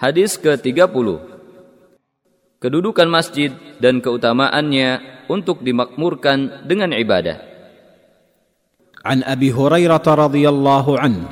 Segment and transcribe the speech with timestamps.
[0.00, 0.96] Hadis ke-30
[2.56, 3.52] Kedudukan masjid
[3.84, 7.36] dan keutamaannya untuk dimakmurkan dengan ibadah.
[9.04, 11.28] ابي هريره رضي الله عنه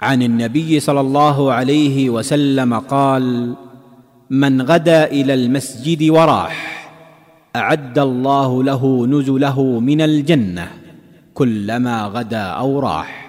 [0.00, 3.56] عن النبي صلى الله عليه وسلم قال
[4.32, 6.56] من غدا إلى المسجد وراح
[7.56, 10.66] اعد الله له نزله من الجنه
[11.36, 13.25] كلما غدا أو راح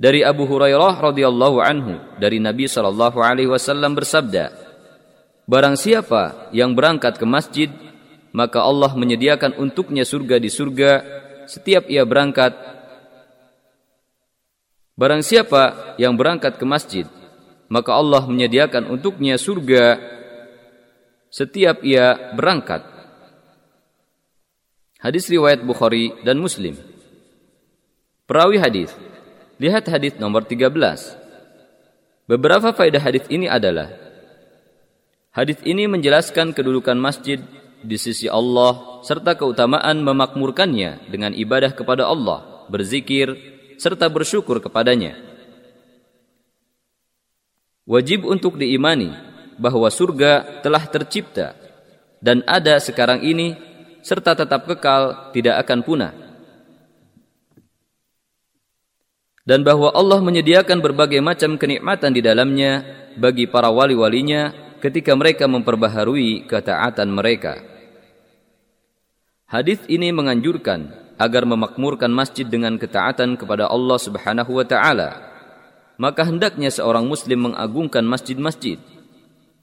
[0.00, 4.48] Dari Abu Hurairah radhiyallahu anhu dari Nabi sallallahu alaihi wasallam bersabda,
[5.44, 7.68] Barang siapa yang berangkat ke masjid,
[8.32, 10.90] maka Allah menyediakan untuknya surga di surga
[11.44, 12.56] setiap ia berangkat.
[14.96, 17.04] Barang siapa yang berangkat ke masjid,
[17.68, 20.00] maka Allah menyediakan untuknya surga
[21.28, 22.88] setiap ia berangkat.
[24.96, 26.80] Hadis riwayat Bukhari dan Muslim.
[28.24, 29.09] Perawi hadis
[29.60, 30.72] Lihat hadis nomor 13.
[32.24, 33.92] Beberapa faedah hadis ini adalah
[35.30, 37.38] Hadis ini menjelaskan kedudukan masjid
[37.84, 43.36] di sisi Allah serta keutamaan memakmurkannya dengan ibadah kepada Allah, berzikir
[43.78, 45.14] serta bersyukur kepadanya.
[47.86, 49.12] Wajib untuk diimani
[49.60, 51.54] bahwa surga telah tercipta
[52.18, 53.54] dan ada sekarang ini
[54.00, 56.29] serta tetap kekal tidak akan punah.
[59.48, 62.84] Dan bahwa Allah menyediakan berbagai macam kenikmatan di dalamnya
[63.16, 67.60] bagi para wali-walinya ketika mereka memperbaharui ketaatan mereka.
[69.50, 75.10] Hadis ini menganjurkan agar memakmurkan masjid dengan ketaatan kepada Allah Subhanahu wa taala.
[76.00, 78.80] Maka hendaknya seorang muslim mengagungkan masjid-masjid,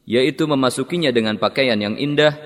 [0.06, 2.38] yaitu memasukinya dengan pakaian yang indah,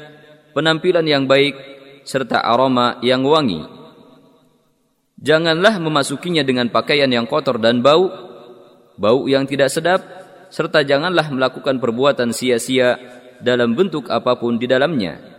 [0.56, 1.60] penampilan yang baik,
[2.08, 3.81] serta aroma yang wangi
[5.22, 8.10] Janganlah memasukinya dengan pakaian yang kotor dan bau,
[8.98, 10.02] bau yang tidak sedap,
[10.50, 12.98] serta janganlah melakukan perbuatan sia-sia
[13.38, 15.31] dalam bentuk apa pun di dalamnya.